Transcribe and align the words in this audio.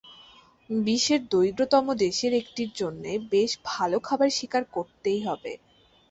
বিশ্বের 0.69 1.21
দরিদ্রতম 1.31 1.85
দেশের 2.01 2.31
একটির 2.33 2.71
জন্যে 2.75 3.11
বেশ 3.31 3.51
ভাল 3.65 3.91
খাবার 3.99 4.29
স্বীকার 4.31 4.63
করতেই 4.75 5.19
হবে। 5.27 5.51